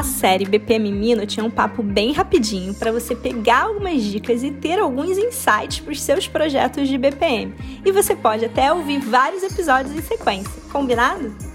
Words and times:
A 0.00 0.02
série 0.02 0.46
BPM 0.46 0.90
Mino 0.90 1.26
tinha 1.26 1.44
um 1.44 1.50
papo 1.50 1.82
bem 1.82 2.10
rapidinho 2.12 2.72
para 2.72 2.90
você 2.90 3.14
pegar 3.14 3.64
algumas 3.64 4.02
dicas 4.02 4.42
e 4.42 4.50
ter 4.50 4.78
alguns 4.78 5.18
insights 5.18 5.80
para 5.80 5.92
os 5.92 6.00
seus 6.00 6.26
projetos 6.26 6.88
de 6.88 6.96
BPM. 6.96 7.54
E 7.84 7.92
você 7.92 8.16
pode 8.16 8.46
até 8.46 8.72
ouvir 8.72 8.98
vários 8.98 9.42
episódios 9.42 9.94
em 9.94 10.00
sequência, 10.00 10.50
combinado? 10.72 11.49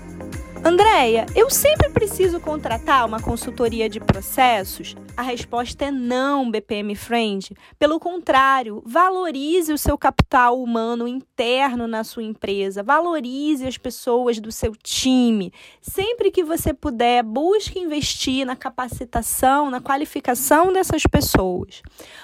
Andréia, 0.67 1.27
eu 1.35 1.47
sempre 1.47 1.91
preciso 1.91 2.39
contratar 2.39 3.05
uma 3.05 3.21
consultoria 3.21 3.87
de 3.87 3.99
processos? 3.99 4.95
A 5.15 5.21
resposta 5.21 5.85
é 5.85 5.91
não, 5.91 6.49
BPM 6.49 6.95
Friend. 6.95 7.55
Pelo 7.77 7.99
contrário, 7.99 8.81
valorize 8.83 9.71
o 9.71 9.77
seu 9.77 9.95
capital 9.95 10.59
humano 10.59 11.07
interno 11.07 11.87
na 11.87 12.03
sua 12.03 12.23
empresa, 12.23 12.81
valorize 12.81 13.63
as 13.67 13.77
pessoas 13.77 14.39
do 14.39 14.51
seu 14.51 14.75
time. 14.75 15.53
Sempre 15.79 16.31
que 16.31 16.43
você 16.43 16.73
puder, 16.73 17.21
busque 17.21 17.77
investir 17.77 18.43
na 18.43 18.55
capacitação, 18.55 19.69
na 19.69 19.79
qualificação 19.79 20.73
dessas 20.73 21.03
pessoas. 21.03 21.83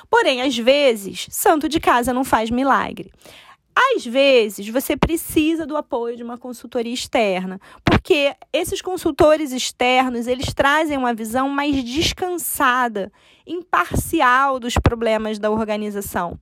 Porém, 0.09 0.41
às 0.41 0.57
vezes, 0.57 1.27
santo 1.29 1.69
de 1.69 1.79
casa 1.79 2.11
não 2.11 2.23
faz 2.23 2.49
milagre. 2.49 3.11
Às 3.75 4.05
vezes, 4.05 4.67
você 4.67 4.97
precisa 4.97 5.65
do 5.65 5.77
apoio 5.77 6.17
de 6.17 6.23
uma 6.23 6.37
consultoria 6.37 6.93
externa, 6.93 7.59
porque 7.83 8.35
esses 8.51 8.81
consultores 8.81 9.51
externos, 9.51 10.27
eles 10.27 10.53
trazem 10.53 10.97
uma 10.97 11.13
visão 11.13 11.49
mais 11.49 11.83
descansada, 11.83 13.11
imparcial 13.45 14.59
dos 14.59 14.75
problemas 14.75 15.39
da 15.39 15.49
organização 15.49 16.39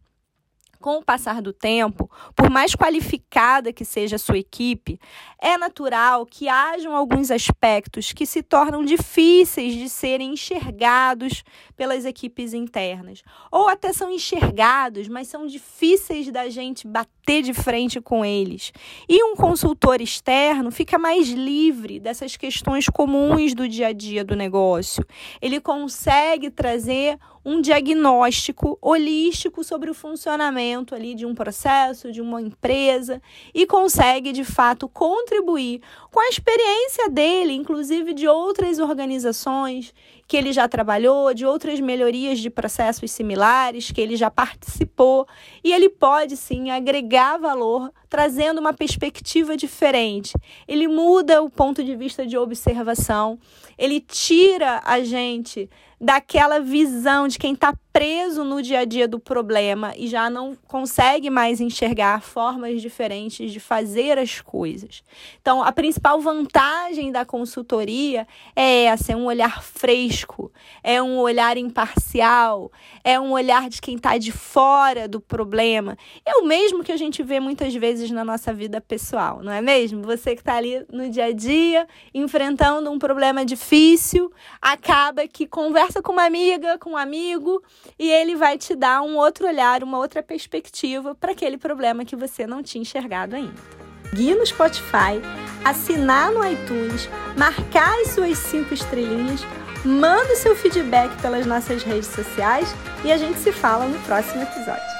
com 0.81 0.97
o 0.97 1.03
passar 1.03 1.41
do 1.41 1.51
tempo, 1.51 2.09
por 2.33 2.49
mais 2.49 2.73
qualificada 2.73 3.73
que 3.73 3.83
seja 3.83 4.15
a 4.15 4.19
sua 4.19 4.37
equipe, 4.37 4.97
é 5.41 5.57
natural 5.57 6.25
que 6.25 6.47
hajam 6.47 6.95
alguns 6.95 7.29
aspectos 7.31 8.13
que 8.13 8.25
se 8.25 8.41
tornam 8.41 8.85
difíceis 8.85 9.73
de 9.73 9.89
serem 9.89 10.33
enxergados 10.33 11.43
pelas 11.75 12.05
equipes 12.05 12.53
internas. 12.53 13.21
Ou 13.51 13.67
até 13.67 13.91
são 13.91 14.09
enxergados, 14.09 15.09
mas 15.09 15.27
são 15.27 15.45
difíceis 15.45 16.31
da 16.31 16.47
gente 16.49 16.87
bater 16.87 17.41
de 17.41 17.53
frente 17.53 17.99
com 17.99 18.23
eles. 18.23 18.71
E 19.07 19.21
um 19.21 19.35
consultor 19.35 19.99
externo 19.99 20.71
fica 20.71 20.97
mais 20.97 21.27
livre 21.27 21.99
dessas 21.99 22.37
questões 22.37 22.87
comuns 22.87 23.53
do 23.53 23.67
dia 23.67 23.87
a 23.87 23.93
dia 23.93 24.23
do 24.23 24.35
negócio. 24.35 25.05
Ele 25.41 25.59
consegue 25.59 26.49
trazer 26.49 27.19
um 27.49 27.61
diagnóstico 27.61 28.77
holístico 28.79 29.63
sobre 29.63 29.89
o 29.89 29.93
funcionamento 29.95 30.93
ali 30.93 31.15
de 31.15 31.25
um 31.25 31.33
processo, 31.33 32.11
de 32.11 32.21
uma 32.21 32.39
empresa 32.39 33.19
e 33.55 33.65
consegue 33.65 34.31
de 34.31 34.43
fato 34.43 34.87
contribuir 34.87 35.81
com 36.11 36.19
a 36.19 36.29
experiência 36.29 37.09
dele, 37.09 37.53
inclusive 37.53 38.13
de 38.13 38.27
outras 38.27 38.77
organizações 38.77 39.95
que 40.29 40.37
ele 40.37 40.53
já 40.53 40.67
trabalhou, 40.67 41.33
de 41.33 41.43
outras 41.43 41.79
melhorias 41.79 42.37
de 42.37 42.51
processos 42.51 43.09
similares 43.09 43.89
que 43.89 43.99
ele 43.99 44.15
já 44.15 44.29
participou, 44.29 45.27
e 45.63 45.73
ele 45.73 45.89
pode 45.89 46.37
sim 46.37 46.69
agregar 46.69 47.39
valor 47.39 47.91
trazendo 48.07 48.59
uma 48.59 48.71
perspectiva 48.71 49.57
diferente. 49.57 50.33
Ele 50.67 50.87
muda 50.87 51.41
o 51.41 51.49
ponto 51.49 51.83
de 51.83 51.95
vista 51.95 52.27
de 52.27 52.37
observação, 52.37 53.39
ele 53.75 53.99
tira 53.99 54.79
a 54.85 55.03
gente 55.03 55.67
daquela 55.99 56.59
visão 56.59 57.27
de 57.27 57.39
quem 57.39 57.53
está 57.53 57.73
preso 57.99 58.45
no 58.45 58.61
dia 58.61 58.79
a 58.79 58.85
dia 58.85 59.09
do 59.09 59.19
problema 59.19 59.93
e 59.97 60.07
já 60.07 60.29
não 60.29 60.55
consegue 60.69 61.29
mais 61.29 61.59
enxergar 61.59 62.21
formas 62.21 62.81
diferentes 62.81 63.51
de 63.51 63.59
fazer 63.59 64.17
as 64.17 64.39
coisas. 64.39 65.03
Então, 65.41 65.61
a 65.61 65.69
principal 65.73 66.21
vantagem 66.21 67.11
da 67.11 67.25
consultoria 67.25 68.25
é 68.55 68.83
essa: 68.85 69.11
é 69.11 69.17
um 69.17 69.25
olhar 69.25 69.61
fresco, 69.61 70.49
é 70.81 71.01
um 71.01 71.17
olhar 71.17 71.57
imparcial, 71.57 72.71
é 73.03 73.19
um 73.19 73.33
olhar 73.33 73.67
de 73.67 73.81
quem 73.81 73.97
está 73.97 74.17
de 74.17 74.31
fora 74.31 75.05
do 75.05 75.19
problema. 75.19 75.97
É 76.25 76.37
o 76.37 76.45
mesmo 76.45 76.85
que 76.85 76.93
a 76.93 76.97
gente 76.97 77.21
vê 77.21 77.41
muitas 77.41 77.75
vezes 77.75 78.09
na 78.11 78.23
nossa 78.23 78.53
vida 78.53 78.79
pessoal, 78.79 79.43
não 79.43 79.51
é 79.51 79.59
mesmo? 79.61 80.03
Você 80.03 80.35
que 80.35 80.41
está 80.41 80.55
ali 80.55 80.85
no 80.89 81.09
dia 81.09 81.25
a 81.25 81.33
dia 81.33 81.85
enfrentando 82.13 82.89
um 82.89 82.97
problema 82.97 83.43
difícil, 83.43 84.31
acaba 84.61 85.27
que 85.27 85.45
conversa 85.45 86.01
com 86.01 86.13
uma 86.13 86.23
amiga, 86.23 86.77
com 86.77 86.91
um 86.91 86.97
amigo 86.97 87.61
e 87.97 88.09
ele 88.11 88.35
vai 88.35 88.57
te 88.57 88.75
dar 88.75 89.01
um 89.01 89.17
outro 89.17 89.47
olhar, 89.47 89.83
uma 89.83 89.97
outra 89.97 90.21
perspectiva 90.21 91.15
para 91.15 91.31
aquele 91.31 91.57
problema 91.57 92.05
que 92.05 92.15
você 92.15 92.45
não 92.45 92.61
tinha 92.61 92.81
enxergado 92.81 93.35
ainda. 93.35 93.79
Guia 94.13 94.35
no 94.35 94.45
Spotify, 94.45 95.21
assinar 95.63 96.31
no 96.31 96.45
iTunes, 96.45 97.07
marcar 97.37 97.93
as 98.01 98.09
suas 98.09 98.37
cinco 98.37 98.73
estrelinhas, 98.73 99.41
manda 99.85 100.33
o 100.33 100.37
seu 100.37 100.55
feedback 100.55 101.21
pelas 101.21 101.45
nossas 101.45 101.83
redes 101.83 102.09
sociais 102.09 102.73
e 103.03 103.11
a 103.11 103.17
gente 103.17 103.39
se 103.39 103.51
fala 103.51 103.85
no 103.85 103.99
próximo 103.99 104.41
episódio. 104.41 104.98